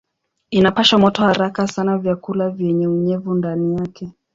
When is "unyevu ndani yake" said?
2.87-4.09